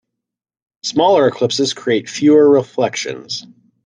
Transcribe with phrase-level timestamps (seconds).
[0.81, 3.45] Smaller ellipses create fewer reflections.